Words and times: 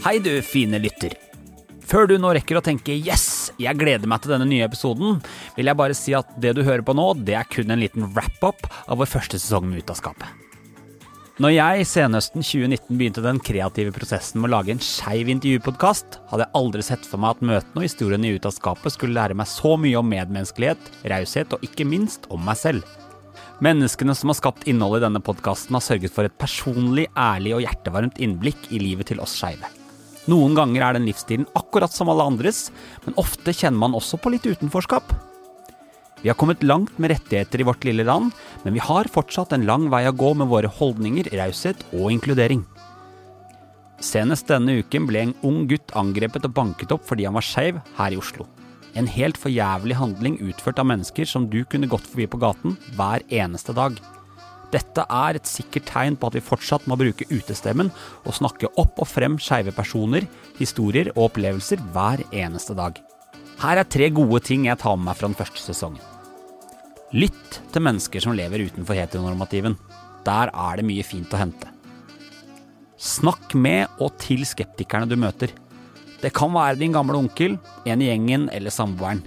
Hei 0.00 0.16
du 0.16 0.30
fine 0.40 0.78
lytter. 0.80 1.12
Før 1.84 2.06
du 2.08 2.14
nå 2.16 2.30
rekker 2.32 2.56
å 2.56 2.62
tenke 2.64 2.94
'yes, 2.96 3.50
jeg 3.60 3.76
gleder 3.76 4.08
meg 4.08 4.22
til 4.22 4.32
denne 4.32 4.46
nye 4.48 4.64
episoden', 4.64 5.18
vil 5.56 5.66
jeg 5.68 5.76
bare 5.76 5.92
si 5.92 6.14
at 6.16 6.28
det 6.40 6.54
du 6.56 6.62
hører 6.64 6.80
på 6.80 6.94
nå, 6.96 7.22
det 7.22 7.34
er 7.36 7.44
kun 7.44 7.68
en 7.70 7.82
liten 7.82 8.06
wrap-up 8.14 8.64
av 8.88 8.96
vår 8.96 9.10
første 9.12 9.36
sesong 9.36 9.68
med 9.68 9.82
Ut 9.82 9.90
av 9.90 9.98
skapet. 10.00 10.24
Når 11.38 11.52
jeg 11.52 11.84
senhøsten 11.84 12.40
2019 12.40 12.96
begynte 12.96 13.20
den 13.20 13.40
kreative 13.44 13.92
prosessen 13.92 14.40
med 14.40 14.48
å 14.48 14.56
lage 14.56 14.72
en 14.72 14.80
skeiv 14.80 15.28
intervjupodkast, 15.28 16.16
hadde 16.30 16.46
jeg 16.46 16.54
aldri 16.54 16.82
sett 16.82 17.04
for 17.04 17.20
meg 17.20 17.36
at 17.36 17.44
møtene 17.44 17.76
og 17.76 17.84
historiene 17.84 18.24
i 18.24 18.34
Ut 18.40 18.46
av 18.46 18.56
skapet 18.56 18.92
skulle 18.92 19.20
lære 19.20 19.36
meg 19.36 19.48
så 19.52 19.76
mye 19.76 19.98
om 20.00 20.08
medmenneskelighet, 20.08 20.80
raushet 21.12 21.52
og 21.52 21.60
ikke 21.60 21.84
minst 21.84 22.24
om 22.30 22.40
meg 22.40 22.56
selv. 22.56 22.88
Menneskene 23.60 24.16
som 24.16 24.32
har 24.32 24.40
skapt 24.40 24.64
innholdet 24.64 25.02
i 25.02 25.06
denne 25.10 25.20
podkasten, 25.20 25.76
har 25.76 25.84
sørget 25.84 26.10
for 26.10 26.24
et 26.24 26.38
personlig, 26.40 27.04
ærlig 27.12 27.52
og 27.52 27.60
hjertevarmt 27.66 28.16
innblikk 28.16 28.72
i 28.72 28.80
livet 28.80 29.12
til 29.12 29.20
oss 29.20 29.36
skeive. 29.36 29.68
Noen 30.28 30.52
ganger 30.58 30.84
er 30.84 30.98
den 30.98 31.06
livsstilen 31.08 31.48
akkurat 31.56 31.94
som 31.94 32.10
alle 32.12 32.26
andres, 32.28 32.68
men 33.06 33.16
ofte 33.20 33.54
kjenner 33.56 33.80
man 33.80 33.96
også 33.96 34.20
på 34.20 34.34
litt 34.34 34.44
utenforskap. 34.44 35.14
Vi 36.20 36.28
har 36.28 36.36
kommet 36.36 36.62
langt 36.62 36.98
med 37.00 37.14
rettigheter 37.14 37.62
i 37.62 37.64
vårt 37.64 37.84
lille 37.88 38.04
land, 38.04 38.34
men 38.64 38.76
vi 38.76 38.82
har 38.84 39.08
fortsatt 39.08 39.54
en 39.56 39.64
lang 39.64 39.88
vei 39.92 40.04
å 40.04 40.12
gå 40.12 40.34
med 40.36 40.50
våre 40.52 40.68
holdninger, 40.68 41.30
raushet 41.40 41.86
og 41.94 42.10
inkludering. 42.12 42.66
Senest 44.04 44.48
denne 44.48 44.78
uken 44.80 45.08
ble 45.08 45.24
en 45.24 45.34
ung 45.44 45.64
gutt 45.68 45.92
angrepet 45.96 46.44
og 46.48 46.54
banket 46.56 46.92
opp 46.92 47.04
fordi 47.08 47.26
han 47.28 47.36
var 47.36 47.44
skeiv 47.44 47.80
her 47.96 48.12
i 48.12 48.20
Oslo. 48.20 48.46
En 48.96 49.08
helt 49.08 49.38
forjævlig 49.38 49.96
handling 49.96 50.38
utført 50.44 50.80
av 50.82 50.88
mennesker 50.90 51.28
som 51.28 51.46
du 51.48 51.62
kunne 51.64 51.88
gått 51.88 52.08
forbi 52.08 52.26
på 52.28 52.40
gaten 52.42 52.76
hver 52.96 53.24
eneste 53.28 53.76
dag. 53.76 53.96
Dette 54.70 55.02
er 55.02 55.36
et 55.38 55.48
sikkert 55.50 55.88
tegn 55.90 56.16
på 56.18 56.28
at 56.30 56.36
vi 56.38 56.44
fortsatt 56.44 56.86
må 56.90 56.98
bruke 56.98 57.26
utestemmen 57.30 57.90
og 58.22 58.36
snakke 58.36 58.70
opp 58.78 59.00
og 59.02 59.08
frem 59.10 59.38
skeive 59.42 59.74
personer, 59.74 60.28
historier 60.60 61.10
og 61.16 61.30
opplevelser 61.30 61.82
hver 61.94 62.22
eneste 62.30 62.76
dag. 62.78 63.00
Her 63.60 63.82
er 63.82 63.90
tre 63.90 64.08
gode 64.14 64.40
ting 64.46 64.68
jeg 64.68 64.78
tar 64.80 64.96
med 64.96 65.10
meg 65.10 65.18
fra 65.18 65.28
den 65.28 65.38
første 65.38 65.64
sesongen. 65.64 66.00
Lytt 67.10 67.58
til 67.74 67.82
mennesker 67.82 68.22
som 68.22 68.36
lever 68.38 68.62
utenfor 68.70 68.94
heteronormativen. 68.94 69.74
Der 70.24 70.52
er 70.54 70.78
det 70.78 70.86
mye 70.86 71.04
fint 71.04 71.32
å 71.34 71.40
hente. 71.40 71.72
Snakk 73.00 73.56
med 73.58 73.90
og 73.98 74.14
til 74.22 74.44
skeptikerne 74.46 75.08
du 75.10 75.16
møter. 75.18 75.50
Det 76.20 76.30
kan 76.36 76.52
være 76.54 76.78
din 76.78 76.94
gamle 76.94 77.16
onkel, 77.18 77.56
en 77.88 78.04
i 78.04 78.10
gjengen 78.10 78.46
eller 78.54 78.70
samboeren. 78.70 79.24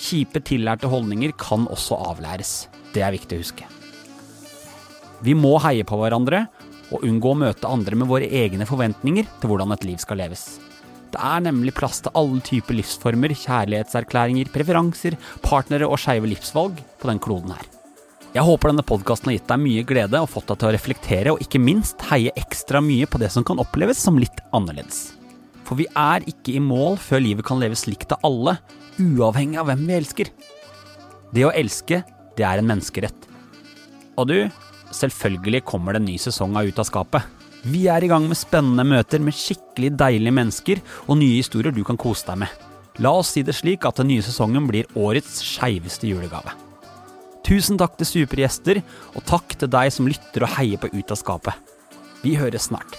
Kjipe 0.00 0.44
tillærte 0.44 0.88
holdninger 0.92 1.34
kan 1.40 1.66
også 1.72 1.98
avlæres. 2.12 2.68
Det 2.94 3.02
er 3.02 3.16
viktig 3.16 3.36
å 3.36 3.42
huske. 3.42 3.79
Vi 5.20 5.34
må 5.36 5.56
heie 5.60 5.84
på 5.84 5.98
hverandre 6.00 6.46
og 6.90 7.04
unngå 7.06 7.34
å 7.34 7.38
møte 7.42 7.68
andre 7.68 7.98
med 7.98 8.08
våre 8.10 8.26
egne 8.26 8.66
forventninger 8.66 9.26
til 9.40 9.50
hvordan 9.50 9.74
et 9.74 9.84
liv 9.86 10.00
skal 10.00 10.20
leves. 10.22 10.58
Det 11.10 11.18
er 11.26 11.42
nemlig 11.42 11.74
plass 11.74 11.98
til 12.04 12.14
alle 12.16 12.38
typer 12.46 12.76
livsformer, 12.78 13.34
kjærlighetserklæringer, 13.34 14.50
preferanser, 14.54 15.18
partnere 15.42 15.88
og 15.90 15.98
skeive 16.00 16.30
livsvalg 16.30 16.78
på 17.02 17.10
den 17.10 17.20
kloden 17.22 17.52
her. 17.56 17.66
Jeg 18.30 18.46
håper 18.46 18.70
denne 18.70 18.86
podkasten 18.86 19.32
har 19.32 19.40
gitt 19.40 19.48
deg 19.50 19.58
mye 19.58 19.82
glede 19.86 20.20
og 20.22 20.30
fått 20.30 20.52
deg 20.52 20.60
til 20.60 20.68
å 20.68 20.74
reflektere, 20.76 21.32
og 21.34 21.42
ikke 21.42 21.58
minst 21.62 22.04
heie 22.12 22.30
ekstra 22.38 22.78
mye 22.84 23.08
på 23.10 23.18
det 23.18 23.32
som 23.34 23.46
kan 23.46 23.58
oppleves 23.58 23.98
som 23.98 24.20
litt 24.22 24.38
annerledes. 24.54 25.16
For 25.66 25.78
vi 25.78 25.88
er 25.98 26.22
ikke 26.30 26.54
i 26.54 26.62
mål 26.62 26.96
før 27.02 27.24
livet 27.26 27.46
kan 27.46 27.58
leves 27.62 27.88
likt 27.90 28.14
av 28.14 28.22
alle, 28.26 28.56
uavhengig 29.02 29.58
av 29.58 29.66
hvem 29.66 29.82
vi 29.88 29.98
elsker. 29.98 30.30
Det 31.34 31.46
å 31.46 31.52
elske, 31.54 32.04
det 32.38 32.46
er 32.46 32.62
en 32.62 32.70
menneskerett. 32.70 33.26
Og 34.14 34.30
du, 34.30 34.38
selvfølgelig 34.94 35.64
kommer 35.68 35.94
det 35.94 36.02
en 36.02 36.08
ny 36.10 36.16
sesong 36.20 36.56
av 36.58 36.68
Ut 36.68 36.80
av 36.80 36.88
skapet. 36.88 37.26
Vi 37.62 37.86
er 37.92 38.04
i 38.04 38.08
gang 38.08 38.24
med 38.28 38.38
spennende 38.40 38.86
møter 38.88 39.20
med 39.20 39.36
skikkelig 39.36 39.92
deilige 40.00 40.32
mennesker 40.32 40.80
og 41.06 41.18
nye 41.20 41.42
historier 41.42 41.74
du 41.76 41.82
kan 41.84 42.00
kose 42.00 42.24
deg 42.30 42.40
med. 42.44 42.66
La 43.00 43.12
oss 43.16 43.34
si 43.34 43.44
det 43.46 43.54
slik 43.56 43.86
at 43.88 44.00
den 44.00 44.10
nye 44.10 44.24
sesongen 44.24 44.66
blir 44.68 44.88
årets 44.98 45.38
skeiveste 45.44 46.08
julegave. 46.08 46.52
Tusen 47.46 47.78
takk 47.80 47.96
til 47.98 48.08
supergjester, 48.08 48.82
og 49.16 49.24
takk 49.28 49.56
til 49.58 49.70
deg 49.72 49.92
som 49.94 50.08
lytter 50.08 50.44
og 50.44 50.54
heier 50.58 50.80
på 50.80 50.92
Ut 50.92 51.14
av 51.14 51.18
skapet. 51.18 51.72
Vi 52.20 52.36
høres 52.36 52.68
snart. 52.68 52.98